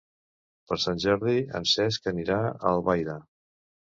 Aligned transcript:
Per 0.69 0.77
Sant 0.83 1.01
Jordi 1.03 1.35
en 1.59 1.69
Cesc 1.73 2.09
anirà 2.13 2.39
a 2.47 2.55
Albaida. 2.71 3.19